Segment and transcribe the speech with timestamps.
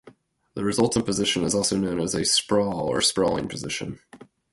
[0.55, 3.99] The resultant position is also known as a sprawl or sprawling position.